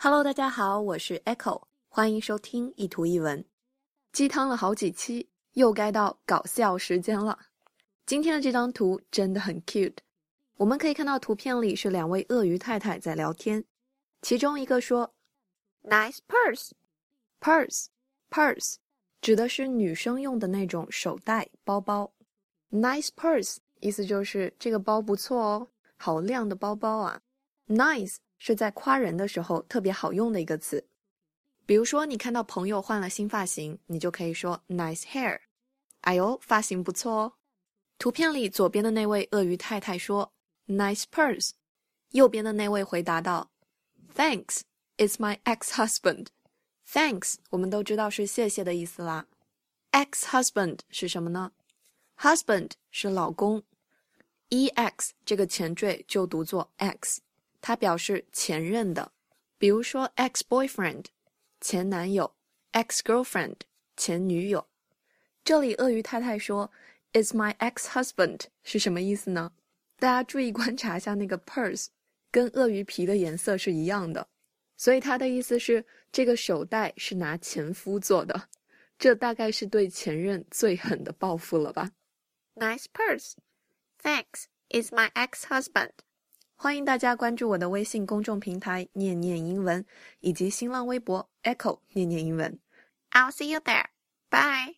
[0.00, 3.44] Hello，大家好，我是 Echo，欢迎收听一图一文。
[4.12, 7.36] 鸡汤了好几期，又该到搞笑时间了。
[8.06, 9.96] 今天的这张图真的很 cute。
[10.54, 13.64] 我们可以看到图片里是两位鳄鱼太太在聊天，
[14.22, 15.12] 其中一个说
[15.82, 16.70] ：“Nice purse。
[17.40, 18.76] ”purse，purse
[19.20, 22.12] 指的是女生用的那种手袋包包。
[22.70, 27.20] Nice purse 意思就是这个包不错哦，好亮的包包啊。
[27.66, 28.18] Nice。
[28.38, 30.86] 是在夸人的时候特别好用的一个词，
[31.66, 35.40] 比如说你看到朋友换了新发型，你就可以说 nice hair，
[36.02, 37.32] 哎呦，发型不错哦。
[37.98, 40.32] 图片里左边的那位鳄鱼太太说
[40.68, 41.50] nice purse，
[42.10, 43.50] 右边的那位回答道
[44.14, 46.28] thanks，it's my ex-husband。
[46.90, 49.26] thanks 我们都知道是谢谢的意思啦
[49.92, 51.52] ，ex-husband 是什么呢
[52.18, 53.62] ？husband 是老公
[54.50, 57.18] ，ex 这个前缀就读作 ex。
[57.60, 59.12] 它表示前任的，
[59.58, 61.06] 比如说 ex boyfriend
[61.60, 62.34] 前男友
[62.72, 63.56] ，ex girlfriend
[63.96, 64.66] 前女友。
[65.44, 66.70] 这里鳄鱼太太说
[67.12, 69.52] is my ex husband 是什么意思呢？
[69.98, 71.86] 大家注意观察一下那个 purse，
[72.30, 74.28] 跟鳄鱼皮的颜色是一样的，
[74.76, 78.48] 所以它的意思是这个手袋是拿前夫做的，
[78.98, 81.90] 这大概是对前任最狠的报复了吧
[82.54, 85.90] ？Nice purse，thanks is my ex husband。
[86.60, 89.86] 欢迎大家关注我的微信公众平台“念念英文”
[90.18, 92.58] 以及新浪微博 “Echo 念念英文”。
[93.12, 93.86] I'll see you there.
[94.28, 94.77] Bye.